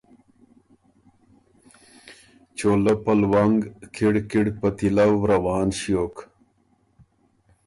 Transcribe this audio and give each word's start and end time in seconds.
چولۀ 2.57 2.93
په 3.03 3.13
لونګ 3.21 3.59
کِړ 3.95 4.13
کِړ 4.31 4.45
په 4.59 4.67
تیلؤ 4.77 5.13
روان 5.31 5.67
ݭیوک 5.79 6.15